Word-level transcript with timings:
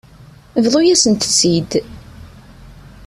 Bḍu-yasent-tt-id. 0.63 1.71